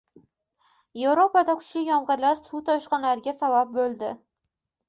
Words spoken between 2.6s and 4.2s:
toshqinlariga sabab bo‘ldi